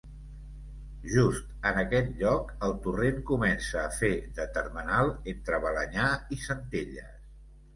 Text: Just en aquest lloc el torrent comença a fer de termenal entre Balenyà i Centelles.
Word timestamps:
Just 1.09 1.51
en 1.71 1.77
aquest 1.81 2.09
lloc 2.21 2.49
el 2.69 2.73
torrent 2.87 3.21
comença 3.33 3.77
a 3.83 3.93
fer 3.99 4.11
de 4.41 4.49
termenal 4.57 5.13
entre 5.35 5.61
Balenyà 5.67 6.09
i 6.39 6.41
Centelles. 6.49 7.17